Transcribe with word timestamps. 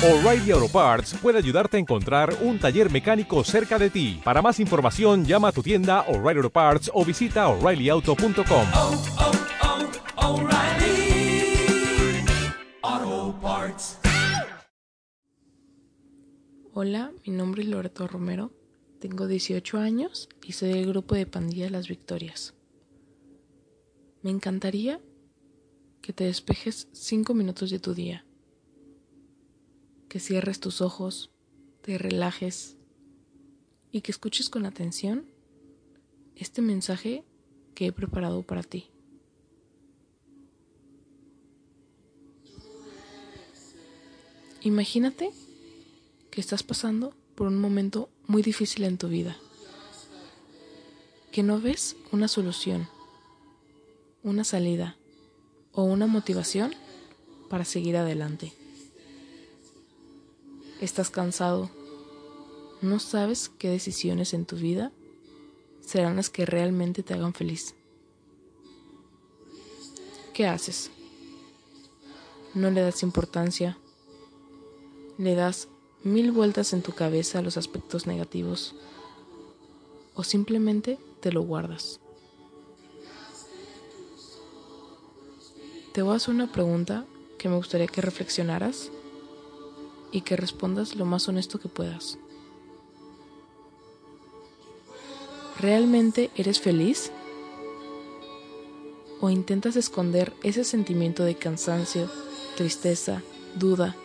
O'Reilly 0.00 0.52
Auto 0.52 0.68
Parts 0.68 1.12
puede 1.20 1.38
ayudarte 1.38 1.76
a 1.76 1.80
encontrar 1.80 2.32
un 2.42 2.60
taller 2.60 2.88
mecánico 2.88 3.42
cerca 3.42 3.80
de 3.80 3.90
ti. 3.90 4.20
Para 4.22 4.40
más 4.40 4.60
información, 4.60 5.24
llama 5.24 5.48
a 5.48 5.52
tu 5.52 5.60
tienda 5.60 6.02
O'Reilly 6.02 6.38
Auto 6.38 6.50
Parts 6.50 6.88
o 6.94 7.04
visita 7.04 7.48
oreillyauto.com. 7.48 8.66
oh, 8.76 9.02
oh, 12.92 13.38
Parts. 13.42 13.98
Hola, 16.74 17.10
mi 17.26 17.32
nombre 17.32 17.62
es 17.62 17.68
Loreto 17.68 18.06
Romero, 18.06 18.52
tengo 19.00 19.26
18 19.26 19.78
años 19.78 20.28
y 20.46 20.52
soy 20.52 20.74
del 20.74 20.86
grupo 20.86 21.16
de 21.16 21.26
pandilla 21.26 21.70
Las 21.70 21.88
Victorias. 21.88 22.54
Me 24.22 24.30
encantaría 24.30 25.00
que 26.00 26.12
te 26.12 26.22
despejes 26.22 26.86
5 26.92 27.34
minutos 27.34 27.70
de 27.70 27.80
tu 27.80 27.94
día, 27.94 28.24
que 30.08 30.20
cierres 30.20 30.60
tus 30.60 30.80
ojos, 30.80 31.30
te 31.82 31.98
relajes 31.98 32.76
y 33.92 34.00
que 34.00 34.12
escuches 34.12 34.48
con 34.48 34.66
atención 34.66 35.26
este 36.36 36.62
mensaje 36.62 37.24
que 37.74 37.86
he 37.86 37.92
preparado 37.92 38.42
para 38.42 38.62
ti. 38.62 38.90
Imagínate 44.62 45.30
que 46.30 46.40
estás 46.40 46.62
pasando 46.62 47.14
por 47.34 47.46
un 47.46 47.60
momento 47.60 48.08
muy 48.26 48.42
difícil 48.42 48.84
en 48.84 48.98
tu 48.98 49.08
vida, 49.08 49.36
que 51.30 51.42
no 51.42 51.60
ves 51.60 51.96
una 52.10 52.26
solución, 52.26 52.88
una 54.24 54.42
salida 54.42 54.96
o 55.72 55.84
una 55.84 56.06
motivación 56.06 56.74
para 57.48 57.64
seguir 57.64 57.96
adelante. 57.96 58.57
Estás 60.80 61.10
cansado, 61.10 61.70
no 62.82 63.00
sabes 63.00 63.48
qué 63.58 63.68
decisiones 63.68 64.32
en 64.32 64.46
tu 64.46 64.54
vida 64.54 64.92
serán 65.80 66.14
las 66.14 66.30
que 66.30 66.46
realmente 66.46 67.02
te 67.02 67.14
hagan 67.14 67.34
feliz. 67.34 67.74
¿Qué 70.32 70.46
haces? 70.46 70.92
No 72.54 72.70
le 72.70 72.82
das 72.82 73.02
importancia, 73.02 73.76
le 75.18 75.34
das 75.34 75.66
mil 76.04 76.30
vueltas 76.30 76.72
en 76.72 76.82
tu 76.82 76.92
cabeza 76.92 77.40
a 77.40 77.42
los 77.42 77.56
aspectos 77.56 78.06
negativos 78.06 78.76
o 80.14 80.22
simplemente 80.22 80.96
te 81.20 81.32
lo 81.32 81.42
guardas. 81.42 81.98
Te 85.92 86.02
voy 86.02 86.12
a 86.12 86.16
hacer 86.16 86.32
una 86.32 86.52
pregunta 86.52 87.04
que 87.36 87.48
me 87.48 87.56
gustaría 87.56 87.88
que 87.88 88.00
reflexionaras 88.00 88.92
y 90.12 90.22
que 90.22 90.36
respondas 90.36 90.96
lo 90.96 91.04
más 91.04 91.28
honesto 91.28 91.58
que 91.58 91.68
puedas. 91.68 92.18
¿Realmente 95.60 96.30
eres 96.36 96.60
feliz? 96.60 97.10
¿O 99.20 99.28
intentas 99.30 99.74
esconder 99.74 100.32
ese 100.44 100.62
sentimiento 100.62 101.24
de 101.24 101.34
cansancio, 101.34 102.08
tristeza, 102.56 103.22
duda, 103.56 103.96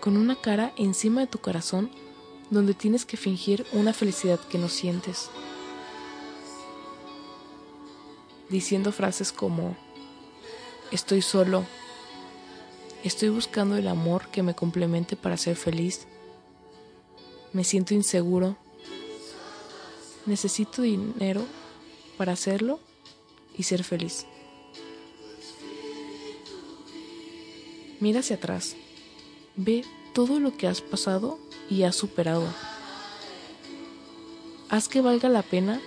con 0.00 0.16
una 0.16 0.36
cara 0.36 0.72
encima 0.76 1.22
de 1.22 1.26
tu 1.26 1.38
corazón 1.38 1.90
donde 2.50 2.74
tienes 2.74 3.04
que 3.04 3.16
fingir 3.16 3.66
una 3.72 3.92
felicidad 3.92 4.38
que 4.38 4.58
no 4.58 4.68
sientes? 4.68 5.28
Diciendo 8.48 8.92
frases 8.92 9.32
como, 9.32 9.76
estoy 10.92 11.20
solo, 11.20 11.64
estoy 13.06 13.28
buscando 13.28 13.76
el 13.76 13.88
amor 13.88 14.28
que 14.28 14.42
me 14.42 14.54
complemente 14.54 15.16
para 15.16 15.36
ser 15.36 15.56
feliz, 15.56 16.06
me 17.52 17.64
siento 17.64 17.94
inseguro, 17.94 18.56
necesito 20.26 20.82
dinero 20.82 21.44
para 22.16 22.32
hacerlo 22.32 22.80
y 23.56 23.62
ser 23.62 23.84
feliz. 23.84 24.26
Mira 28.00 28.20
hacia 28.20 28.36
atrás, 28.36 28.76
ve 29.56 29.84
todo 30.12 30.40
lo 30.40 30.56
que 30.56 30.66
has 30.66 30.80
pasado 30.80 31.38
y 31.70 31.84
has 31.84 31.96
superado. 31.96 32.46
Haz 34.68 34.88
que 34.88 35.00
valga 35.00 35.28
la 35.28 35.42
pena 35.42 35.80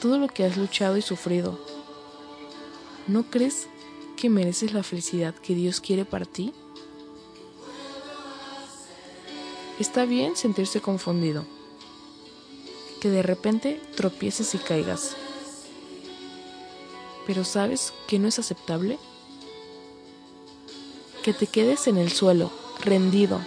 todo 0.00 0.18
lo 0.18 0.28
que 0.28 0.44
has 0.44 0.56
luchado 0.56 0.96
y 0.96 1.02
sufrido. 1.02 1.58
¿No 3.06 3.24
crees 3.30 3.68
que 4.16 4.30
mereces 4.30 4.72
la 4.72 4.82
felicidad 4.82 5.34
que 5.34 5.54
Dios 5.54 5.80
quiere 5.80 6.04
para 6.04 6.24
ti? 6.24 6.52
Está 9.78 10.06
bien 10.06 10.36
sentirse 10.36 10.80
confundido, 10.80 11.44
que 13.00 13.10
de 13.10 13.22
repente 13.22 13.80
tropieces 13.94 14.54
y 14.54 14.58
caigas. 14.58 15.14
Pero 17.26 17.44
¿sabes 17.44 17.92
que 18.08 18.18
no 18.18 18.26
es 18.26 18.38
aceptable? 18.38 18.98
Que 21.22 21.34
te 21.34 21.46
quedes 21.46 21.86
en 21.88 21.98
el 21.98 22.10
suelo, 22.10 22.50
rendido, 22.82 23.40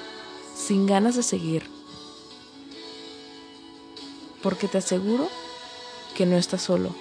sin 0.56 0.86
ganas 0.86 1.16
de 1.16 1.24
seguir. 1.24 1.64
Porque 4.44 4.68
te 4.68 4.78
aseguro 4.78 5.30
que 6.16 6.26
no 6.26 6.38
estás 6.38 6.62
solo, 6.62 6.94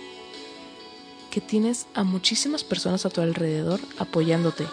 tienes 1.40 1.86
a 1.94 2.04
muchísimas 2.04 2.64
personas 2.64 3.04
a 3.06 3.10
tu 3.10 3.20
alrededor 3.20 3.80
apoyándote. 3.98 4.66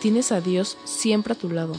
Tienes 0.00 0.32
a 0.32 0.40
Dios 0.40 0.76
siempre 0.84 1.32
a 1.32 1.38
tu 1.38 1.50
lado. 1.50 1.74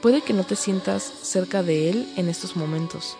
Puede 0.00 0.22
que 0.22 0.32
no 0.32 0.44
te 0.44 0.56
sientas 0.56 1.02
cerca 1.22 1.62
de 1.62 1.88
Él 1.90 2.12
en 2.16 2.28
estos 2.28 2.56
momentos, 2.56 3.16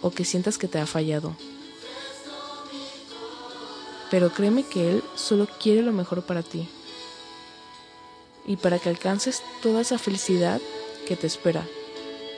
o 0.00 0.10
que 0.10 0.24
sientas 0.24 0.58
que 0.58 0.68
te 0.68 0.78
ha 0.78 0.86
fallado. 0.86 1.34
Pero 4.10 4.32
créeme 4.32 4.64
que 4.64 4.90
Él 4.90 5.02
solo 5.16 5.48
quiere 5.60 5.82
lo 5.82 5.92
mejor 5.92 6.22
para 6.22 6.42
ti 6.42 6.68
y 8.46 8.56
para 8.56 8.78
que 8.78 8.88
alcances 8.88 9.42
toda 9.62 9.80
esa 9.80 9.98
felicidad 9.98 10.60
que 11.06 11.16
te 11.16 11.26
espera. 11.26 11.66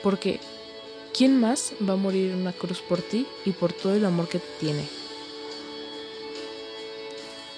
Porque 0.01 0.39
¿quién 1.15 1.39
más 1.39 1.71
va 1.87 1.93
a 1.93 1.97
morir 1.97 2.31
en 2.31 2.41
una 2.41 2.51
cruz 2.51 2.81
por 2.81 3.01
ti 3.01 3.25
y 3.45 3.51
por 3.51 3.71
todo 3.71 3.95
el 3.95 4.03
amor 4.03 4.27
que 4.27 4.39
te 4.39 4.47
tiene? 4.59 4.85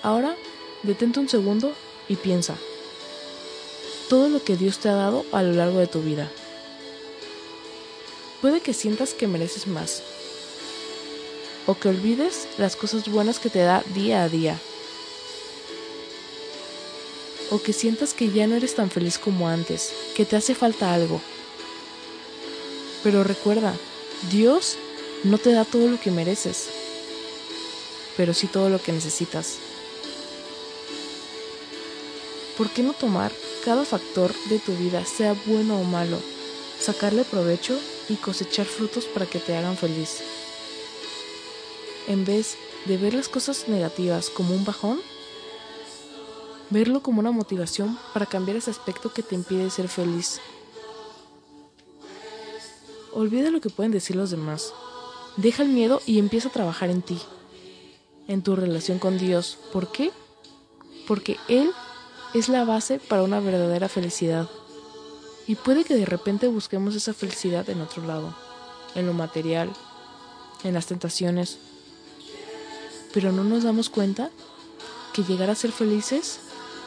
Ahora, 0.04 0.36
detente 0.84 1.20
un 1.20 1.28
segundo 1.28 1.74
y 2.08 2.16
piensa 2.18 2.56
todo 4.10 4.30
lo 4.30 4.44
que 4.44 4.56
Dios 4.56 4.78
te 4.78 4.90
ha 4.90 4.94
dado 4.94 5.26
a 5.32 5.42
lo 5.42 5.54
largo 5.54 5.80
de 5.80 5.88
tu 5.88 6.02
vida. 6.02 6.32
Puede 8.42 8.62
que 8.62 8.74
sientas 8.74 9.14
que 9.14 9.28
mereces 9.28 9.66
más 9.66 10.04
o 11.66 11.74
que 11.74 11.90
olvides 11.90 12.48
las 12.58 12.76
cosas 12.76 13.10
buenas 13.10 13.40
que 13.40 13.50
te 13.50 13.60
da 13.60 13.84
día 13.94 14.24
a 14.24 14.30
día 14.30 14.58
o 17.50 17.62
que 17.62 17.74
sientas 17.74 18.14
que 18.14 18.30
ya 18.30 18.46
no 18.46 18.56
eres 18.56 18.76
tan 18.76 18.92
feliz 18.92 19.18
como 19.18 19.50
antes, 19.50 19.92
que 20.16 20.26
te 20.26 20.36
hace 20.36 20.54
falta 20.54 20.94
algo. 20.94 21.22
Pero 23.08 23.24
recuerda, 23.24 23.74
Dios 24.30 24.76
no 25.24 25.38
te 25.38 25.54
da 25.54 25.64
todo 25.64 25.88
lo 25.88 25.98
que 25.98 26.12
mereces, 26.12 26.68
pero 28.18 28.34
sí 28.34 28.48
todo 28.48 28.68
lo 28.68 28.82
que 28.82 28.92
necesitas. 28.92 29.60
¿Por 32.58 32.70
qué 32.70 32.84
no 32.84 32.92
tomar 32.92 33.32
cada 33.64 33.86
factor 33.86 34.34
de 34.50 34.60
tu 34.60 34.76
vida, 34.76 35.06
sea 35.06 35.38
bueno 35.46 35.80
o 35.80 35.86
malo, 35.86 36.20
sacarle 36.82 37.24
provecho 37.24 37.80
y 38.10 38.16
cosechar 38.16 38.66
frutos 38.66 39.06
para 39.06 39.26
que 39.26 39.40
te 39.40 39.56
hagan 39.56 39.78
feliz? 39.78 40.18
En 42.10 42.26
vez 42.26 42.58
de 42.88 42.98
ver 42.98 43.14
las 43.14 43.30
cosas 43.30 43.70
negativas 43.70 44.30
como 44.30 44.54
un 44.54 44.66
bajón, 44.66 45.00
verlo 46.72 47.02
como 47.02 47.22
una 47.22 47.32
motivación 47.32 47.98
para 48.14 48.26
cambiar 48.26 48.58
ese 48.58 48.72
aspecto 48.72 49.14
que 49.14 49.24
te 49.24 49.36
impide 49.36 49.70
ser 49.70 49.88
feliz. 49.88 50.42
Olvida 53.18 53.50
lo 53.50 53.62
que 53.62 53.72
pueden 53.72 53.92
decir 53.92 54.16
los 54.16 54.30
demás. 54.30 54.76
Deja 55.38 55.64
el 55.64 55.70
miedo 55.70 56.04
y 56.06 56.20
empieza 56.20 56.50
a 56.50 56.52
trabajar 56.52 56.92
en 56.92 57.02
ti, 57.02 57.18
en 58.28 58.44
tu 58.44 58.56
relación 58.56 59.00
con 59.00 59.18
Dios. 59.18 59.58
¿Por 59.74 59.92
qué? 59.92 60.12
Porque 61.08 61.38
Él 61.48 61.72
es 62.36 62.48
la 62.48 62.64
base 62.64 63.00
para 63.00 63.24
una 63.24 63.40
verdadera 63.40 63.90
felicidad. 63.90 64.48
Y 65.48 65.56
puede 65.56 65.84
que 65.84 65.96
de 65.96 66.06
repente 66.06 66.48
busquemos 66.48 66.94
esa 66.94 67.12
felicidad 67.12 67.68
en 67.72 67.82
otro 67.82 68.06
lado, 68.06 68.36
en 68.94 69.08
lo 69.08 69.14
material, 69.14 69.72
en 70.64 70.76
las 70.76 70.86
tentaciones. 70.86 71.58
Pero 73.16 73.32
no 73.32 73.44
nos 73.44 73.64
damos 73.64 73.90
cuenta 73.90 74.30
que 75.14 75.24
llegar 75.24 75.50
a 75.50 75.56
ser 75.56 75.72
felices 75.72 76.38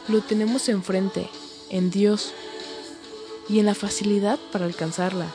lo 0.06 0.20
tenemos 0.20 0.68
enfrente, 0.68 1.28
en 1.70 1.90
Dios, 1.90 2.30
y 3.48 3.58
en 3.58 3.66
la 3.66 3.74
facilidad 3.74 4.38
para 4.52 4.66
alcanzarla. 4.66 5.26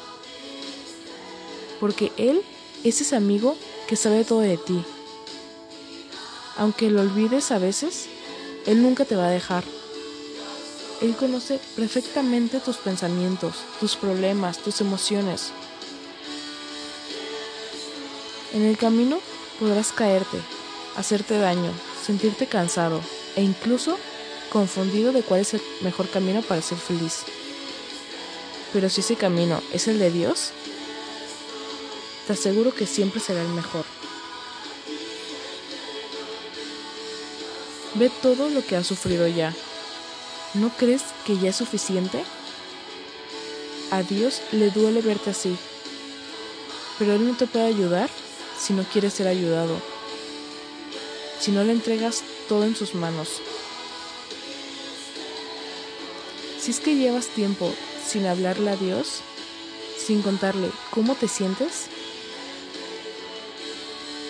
Porque 1.86 2.12
Él 2.18 2.42
es 2.84 3.00
ese 3.00 3.16
amigo 3.16 3.56
que 3.88 3.96
sabe 3.96 4.24
todo 4.24 4.40
de 4.40 4.58
ti. 4.58 4.84
Aunque 6.58 6.90
lo 6.90 7.02
olvides 7.02 7.52
a 7.52 7.60
veces, 7.60 8.08
Él 8.66 8.82
nunca 8.82 9.06
te 9.06 9.16
va 9.16 9.28
a 9.28 9.30
dejar, 9.30 9.64
Él 11.04 11.16
conoce 11.16 11.60
perfectamente 11.76 12.60
tus 12.60 12.78
pensamientos, 12.78 13.58
tus 13.80 13.96
problemas, 13.96 14.58
tus 14.58 14.82
emociones. 14.82 15.52
En 18.52 18.64
el 18.64 18.80
camino 18.80 19.20
podrás 19.60 19.92
caerte, 19.92 20.40
hacerte 20.96 21.38
daño, 21.38 21.70
sentirte 22.04 22.48
cansado 22.48 23.00
e 23.36 23.44
incluso 23.44 24.00
confundido 24.52 25.12
de 25.12 25.22
cuál 25.22 25.42
es 25.42 25.54
el 25.54 25.62
mejor 25.81 26.10
camino 26.10 26.42
para 26.42 26.64
ser 26.64 26.80
feliz. 26.80 27.20
Pero 28.74 28.90
si 28.90 29.02
ese 29.02 29.18
camino 29.18 29.62
es 29.72 29.88
el 29.88 30.00
de 30.00 30.10
Dios, 30.10 30.52
te 32.27 32.33
aseguro 32.33 32.74
que 32.74 32.86
siempre 32.86 33.19
será 33.19 33.42
el 33.42 33.50
mejor. 33.50 33.86
Ve 37.95 38.12
todo 38.22 38.50
lo 38.50 38.66
que 38.66 38.75
has 38.75 38.88
sufrido 38.88 39.27
ya. 39.27 39.54
¿No 40.54 40.69
crees 40.69 41.04
que 41.25 41.38
ya 41.38 41.50
es 41.50 41.56
suficiente? 41.56 42.24
A 43.92 44.01
Dios 44.04 44.42
le 44.51 44.72
duele 44.72 45.01
verte 45.01 45.30
así, 45.30 45.56
pero 46.98 47.13
Él 47.13 47.27
no 47.27 47.38
te 47.38 47.45
puede 47.45 47.66
ayudar 47.66 48.10
si 48.60 48.74
no 48.74 48.83
quieres 48.83 49.13
ser 49.13 49.28
ayudado, 49.28 49.80
si 51.39 51.51
no 51.51 51.63
le 51.63 51.71
entregas 51.71 52.24
todo 52.50 52.66
en 52.66 52.75
sus 52.75 52.95
manos. 52.95 53.42
Si 56.60 56.71
es 56.71 56.80
que 56.80 56.95
llevas 56.95 57.28
tiempo 57.28 57.71
sin 58.06 58.25
hablarle 58.25 58.71
a 58.71 58.75
Dios, 58.75 59.21
sin 59.98 60.21
contarle 60.21 60.71
cómo 60.89 61.16
te 61.16 61.28
sientes, 61.28 61.89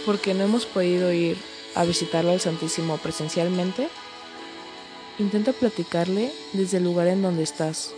porque 0.06 0.34
no 0.34 0.44
hemos 0.44 0.66
podido 0.66 1.12
ir 1.12 1.38
a 1.76 1.84
visitarlo 1.84 2.32
al 2.32 2.40
Santísimo 2.40 2.98
presencialmente, 2.98 3.90
intenta 5.18 5.52
platicarle 5.52 6.32
desde 6.54 6.78
el 6.78 6.84
lugar 6.84 7.08
en 7.08 7.22
donde 7.22 7.44
estás. 7.44 7.94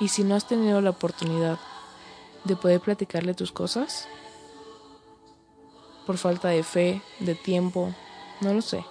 Y 0.00 0.08
si 0.08 0.24
no 0.24 0.34
has 0.34 0.46
tenido 0.46 0.80
la 0.80 0.90
oportunidad 0.90 1.58
de 2.42 2.56
poder 2.56 2.80
platicarle 2.80 3.34
tus 3.34 3.52
cosas, 3.52 4.08
por 6.06 6.18
falta 6.18 6.48
de 6.48 6.62
fe, 6.62 7.00
de 7.20 7.34
tiempo, 7.34 7.94
no 8.40 8.52
lo 8.52 8.60
sé. 8.60 8.84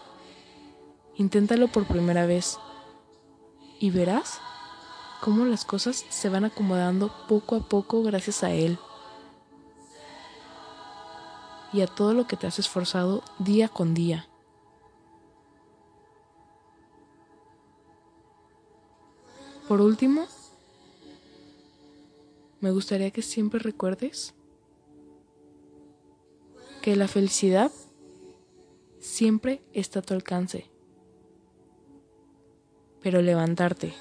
Inténtalo 1.15 1.67
por 1.67 1.85
primera 1.85 2.25
vez 2.25 2.57
y 3.79 3.91
verás 3.91 4.39
cómo 5.21 5.45
las 5.45 5.65
cosas 5.65 6.05
se 6.09 6.29
van 6.29 6.45
acomodando 6.45 7.13
poco 7.27 7.55
a 7.55 7.59
poco 7.59 8.01
gracias 8.01 8.43
a 8.43 8.51
Él 8.51 8.79
y 11.73 11.81
a 11.81 11.87
todo 11.87 12.13
lo 12.13 12.27
que 12.27 12.37
te 12.37 12.47
has 12.47 12.59
esforzado 12.59 13.23
día 13.39 13.67
con 13.67 13.93
día. 13.93 14.27
Por 19.67 19.81
último, 19.81 20.27
me 22.61 22.71
gustaría 22.71 23.11
que 23.11 23.21
siempre 23.21 23.59
recuerdes 23.59 24.35
que 26.81 26.95
la 26.95 27.07
felicidad 27.07 27.71
siempre 28.99 29.63
está 29.73 29.99
a 29.99 30.01
tu 30.01 30.13
alcance, 30.13 30.69
pero 33.01 33.21
levantarte 33.21 33.93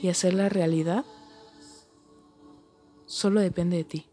y 0.00 0.08
hacerla 0.08 0.48
realidad 0.48 1.04
solo 3.06 3.40
depende 3.40 3.76
de 3.76 3.84
ti. 3.84 4.11